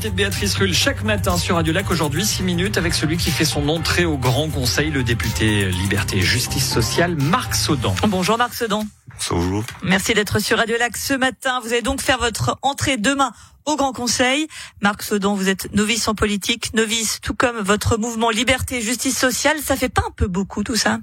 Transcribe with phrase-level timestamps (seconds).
[0.00, 1.90] l'invité de Béatrice Rulle chaque matin sur Radio Lac.
[1.90, 6.16] Aujourd'hui, 6 minutes avec celui qui fait son entrée au Grand Conseil, le député Liberté
[6.16, 7.94] et Justice Sociale, Marc Saudan.
[8.08, 8.86] Bonjour Marc Saudan.
[9.28, 9.62] Bonjour.
[9.82, 11.60] Merci d'être sur Radio Lac ce matin.
[11.62, 13.32] Vous allez donc faire votre entrée demain
[13.66, 14.48] au Grand Conseil.
[14.80, 19.18] Marc Saudan, vous êtes novice en politique, novice tout comme votre mouvement Liberté et Justice
[19.18, 19.58] Sociale.
[19.62, 20.98] Ça fait pas un peu beaucoup tout ça?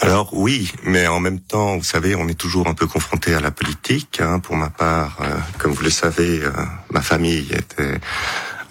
[0.00, 3.40] Alors oui, mais en même temps, vous savez, on est toujours un peu confronté à
[3.40, 4.20] la politique.
[4.20, 4.40] Hein.
[4.40, 6.50] Pour ma part, euh, comme vous le savez, euh,
[6.90, 8.00] ma famille était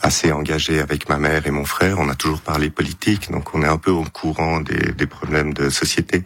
[0.01, 1.99] assez engagée avec ma mère et mon frère.
[1.99, 5.53] On a toujours parlé politique, donc on est un peu au courant des, des problèmes
[5.53, 6.23] de société.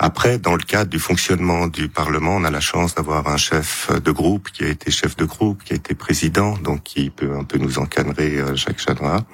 [0.00, 3.90] Après, dans le cadre du fonctionnement du Parlement, on a la chance d'avoir un chef
[4.00, 7.36] de groupe qui a été chef de groupe, qui a été président, donc qui peut
[7.36, 9.24] un peu nous encadrer, euh, Jacques Chanois,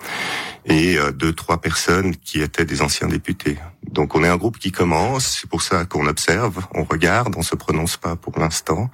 [0.67, 3.59] et deux, trois personnes qui étaient des anciens députés.
[3.91, 7.43] Donc on est un groupe qui commence, c'est pour ça qu'on observe, on regarde, on
[7.43, 8.91] se prononce pas pour l'instant,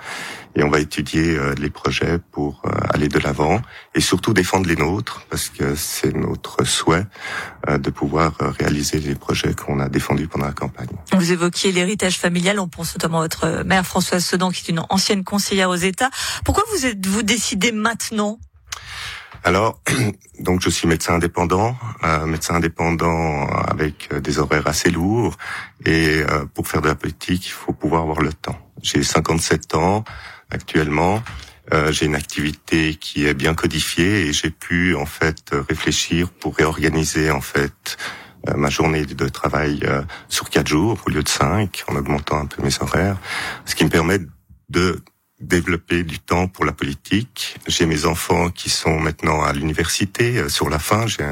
[0.57, 3.63] et on va étudier euh, les projets pour euh, aller de l'avant
[3.95, 7.07] et surtout défendre les nôtres, parce que c'est notre souhait
[7.69, 10.91] euh, de pouvoir réaliser les projets qu'on a défendus pendant la campagne.
[11.13, 14.83] Vous évoquiez l'héritage familial, on pense notamment à votre mère Françoise Sedan, qui est une
[14.91, 16.11] ancienne conseillère aux États.
[16.45, 18.39] Pourquoi vous êtes-vous décidé maintenant
[19.43, 19.81] alors,
[20.41, 25.37] donc je suis médecin indépendant, euh, médecin indépendant avec euh, des horaires assez lourds,
[25.87, 28.59] et euh, pour faire de la politique, il faut pouvoir avoir le temps.
[28.83, 30.05] J'ai 57 ans
[30.51, 31.23] actuellement,
[31.73, 36.57] euh, j'ai une activité qui est bien codifiée, et j'ai pu en fait réfléchir pour
[36.57, 37.97] réorganiser en fait
[38.57, 39.87] ma journée de travail
[40.31, 43.19] sur quatre jours au lieu de cinq, en augmentant un peu mes horaires,
[43.67, 44.19] ce qui me permet
[44.71, 45.03] de
[45.41, 47.57] développer du temps pour la politique.
[47.67, 51.07] J'ai mes enfants qui sont maintenant à l'université euh, sur la fin.
[51.07, 51.25] J'ai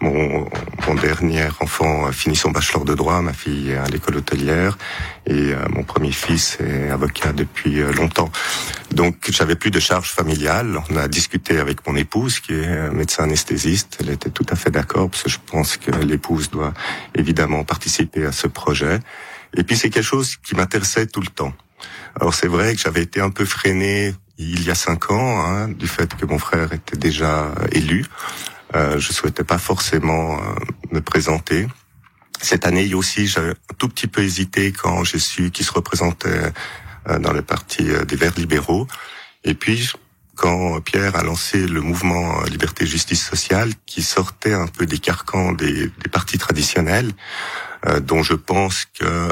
[0.00, 0.48] mon,
[0.86, 4.78] mon dernier enfant finit son bachelor de droit, ma fille est à l'école hôtelière
[5.26, 8.30] et euh, mon premier fils est avocat depuis euh, longtemps.
[8.92, 10.78] Donc j'avais plus de charges familiales.
[10.90, 13.98] On a discuté avec mon épouse qui est médecin anesthésiste.
[14.00, 16.72] Elle était tout à fait d'accord parce que je pense que l'épouse doit
[17.14, 19.00] évidemment participer à ce projet.
[19.54, 21.52] Et puis c'est quelque chose qui m'intéressait tout le temps.
[22.20, 25.68] Alors c'est vrai que j'avais été un peu freiné il y a cinq ans hein,
[25.68, 28.04] du fait que mon frère était déjà élu.
[28.74, 30.54] Euh, je souhaitais pas forcément euh,
[30.92, 31.66] me présenter.
[32.40, 36.52] Cette année aussi, j'ai un tout petit peu hésité quand j'ai su qu'il se représentait
[37.08, 38.86] euh, dans le parti euh, des Verts libéraux.
[39.42, 39.90] Et puis,
[40.36, 45.52] quand Pierre a lancé le mouvement Liberté, Justice Sociale, qui sortait un peu des carcans
[45.52, 47.10] des, des partis traditionnels,
[48.02, 49.28] dont je pense que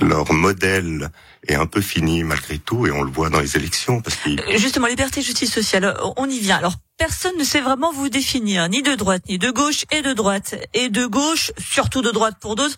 [0.00, 1.10] leur modèle
[1.46, 4.30] est un peu fini malgré tout et on le voit dans les élections parce que
[4.30, 8.08] euh, justement liberté justice sociale euh, on y vient alors personne ne sait vraiment vous
[8.08, 12.10] définir ni de droite ni de gauche et de droite et de gauche surtout de
[12.10, 12.76] droite pour d'autres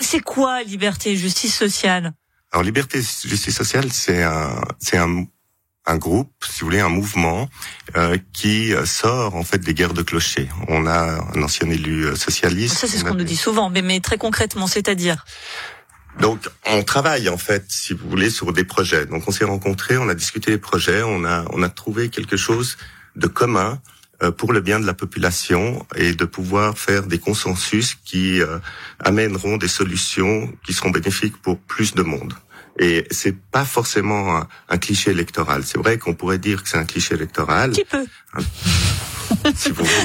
[0.00, 2.12] c'est quoi liberté justice sociale?
[2.52, 5.26] Alors liberté justice sociale c'est un c'est un
[5.90, 7.48] un groupe, si vous voulez, un mouvement
[7.96, 10.50] euh, qui sort en fait des guerres de clochers.
[10.68, 12.76] On a un ancien élu socialiste.
[12.76, 15.24] Ça c'est ce qu'on nous dit souvent, mais, mais très concrètement, c'est-à-dire?
[16.20, 19.06] Donc, on travaille en fait, si vous voulez, sur des projets.
[19.06, 22.36] Donc, on s'est rencontrés, on a discuté des projets, on a on a trouvé quelque
[22.36, 22.76] chose
[23.14, 23.80] de commun
[24.22, 28.58] euh, pour le bien de la population et de pouvoir faire des consensus qui euh,
[28.98, 32.34] amèneront des solutions qui seront bénéfiques pour plus de monde.
[32.80, 35.62] Et c'est pas forcément un, cliché électoral.
[35.64, 37.72] C'est vrai qu'on pourrait dire que c'est un cliché électoral.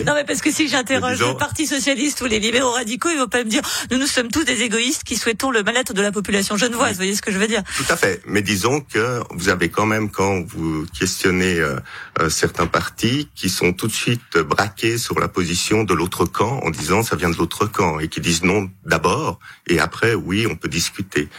[0.05, 3.27] Non mais parce que si j'interroge le Parti socialiste ou les libéraux radicaux, ils vont
[3.27, 3.61] pas me dire
[3.91, 6.91] nous nous sommes tous des égoïstes qui souhaitons le mal-être de la population genevoise.
[6.91, 7.63] Vous voyez ce que je veux dire?
[7.75, 8.21] Tout à fait.
[8.25, 11.79] Mais disons que vous avez quand même quand vous questionnez euh,
[12.19, 16.59] euh, certains partis qui sont tout de suite braqués sur la position de l'autre camp
[16.63, 20.47] en disant ça vient de l'autre camp et qui disent non d'abord et après oui
[20.49, 21.29] on peut discuter.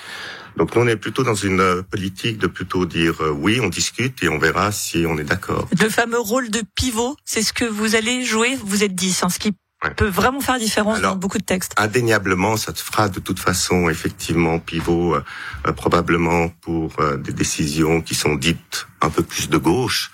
[0.57, 3.69] Donc nous, on est plutôt dans une euh, politique de plutôt dire euh, oui, on
[3.69, 5.69] discute et on verra si on est d'accord.
[5.81, 8.57] Le fameux rôle de pivot, c'est ce que vous allez jouer?
[8.65, 9.53] Vous êtes 10, hein, ce qui
[9.97, 11.75] peut vraiment faire différence dans beaucoup de textes.
[11.77, 18.15] Indéniablement, ça te fera de toute façon effectivement pivot, euh, probablement pour des décisions qui
[18.15, 20.11] sont dites un peu plus de gauche.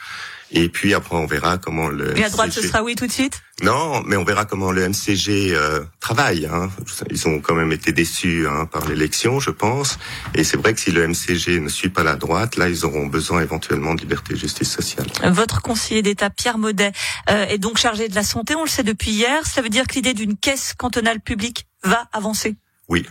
[0.52, 2.18] Et puis après, on verra comment le.
[2.18, 3.40] Et à droite, ce sera oui tout de suite?
[3.62, 6.46] Non, mais on verra comment le MCG euh, travaille.
[6.46, 6.70] Hein.
[7.10, 9.98] Ils ont quand même été déçus hein, par l'élection, je pense.
[10.34, 13.06] Et c'est vrai que si le MCG ne suit pas la droite, là, ils auront
[13.06, 15.06] besoin éventuellement de liberté et justice sociale.
[15.24, 16.92] Votre conseiller d'État, Pierre Maudet,
[17.28, 18.54] euh, est donc chargé de la santé.
[18.54, 19.46] On le sait depuis hier.
[19.46, 22.56] Ça veut dire que l'idée d'une caisse cantonale publique va avancer?
[22.88, 23.06] Oui,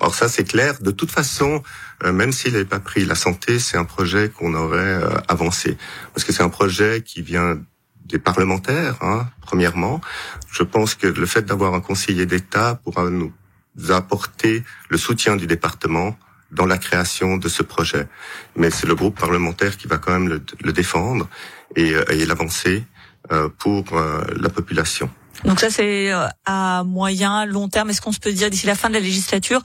[0.00, 0.80] Or ça c'est clair.
[0.80, 1.62] De toute façon,
[2.04, 5.76] euh, même s'il n'avait pas pris la santé, c'est un projet qu'on aurait euh, avancé
[6.14, 7.60] parce que c'est un projet qui vient
[8.06, 8.96] des parlementaires.
[9.02, 10.00] Hein, premièrement,
[10.50, 13.32] je pense que le fait d'avoir un conseiller d'État pourra nous
[13.90, 16.16] apporter le soutien du département
[16.50, 18.06] dans la création de ce projet.
[18.56, 21.28] Mais c'est le groupe parlementaire qui va quand même le, défendre
[21.76, 22.84] et, euh, et l'avancer
[23.58, 25.08] pour la population.
[25.44, 26.12] Donc ça, c'est
[26.44, 27.90] à moyen, long terme.
[27.90, 29.62] Est-ce qu'on se peut dire d'ici la fin de la législature,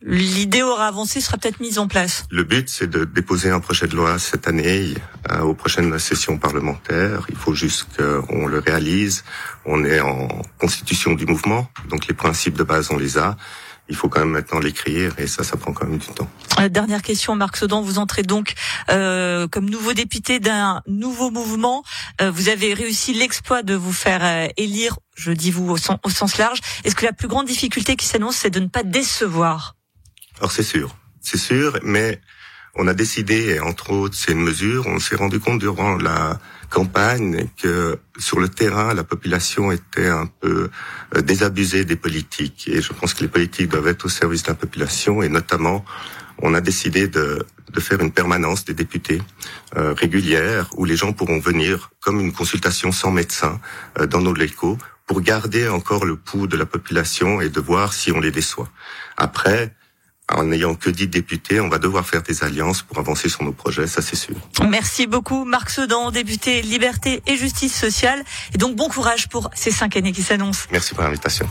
[0.00, 2.24] l'idée aura avancé, sera peut-être mise en place?
[2.30, 4.94] Le but, c'est de déposer un projet de loi cette année
[5.30, 7.26] euh, aux prochaines sessions parlementaires.
[7.28, 9.24] Il faut juste qu'on le réalise.
[9.64, 10.28] On est en
[10.58, 13.36] constitution du mouvement, donc les principes de base, on les a
[13.88, 16.30] il faut quand même maintenant l'écrire et ça, ça prend quand même du temps.
[16.60, 18.54] Euh, dernière question, Marc Sedan, vous entrez donc
[18.90, 21.82] euh, comme nouveau député d'un nouveau mouvement.
[22.20, 25.98] Euh, vous avez réussi l'exploit de vous faire euh, élire, je dis vous au sens,
[26.04, 26.60] au sens large.
[26.84, 29.76] Est-ce que la plus grande difficulté qui s'annonce, c'est de ne pas décevoir?
[30.38, 32.20] Alors c'est sûr, c'est sûr, mais
[32.74, 36.40] on a décidé, entre autres, c'est une mesure, on s'est rendu compte durant la
[36.70, 40.70] campagne que sur le terrain, la population était un peu
[41.14, 42.68] euh, désabusée des politiques.
[42.68, 45.22] Et je pense que les politiques doivent être au service de la population.
[45.22, 45.84] Et notamment,
[46.38, 49.20] on a décidé de, de faire une permanence des députés
[49.76, 53.60] euh, régulière où les gens pourront venir comme une consultation sans médecin
[53.98, 57.92] euh, dans nos locaux pour garder encore le pouls de la population et de voir
[57.92, 58.70] si on les déçoit.
[59.18, 59.74] Après,
[60.30, 63.52] en n'ayant que 10 députés, on va devoir faire des alliances pour avancer sur nos
[63.52, 64.34] projets, ça c'est sûr.
[64.68, 68.24] Merci beaucoup Marc Sedan, député Liberté et Justice sociale.
[68.54, 70.66] Et donc bon courage pour ces cinq années qui s'annoncent.
[70.70, 71.48] Merci pour l'invitation.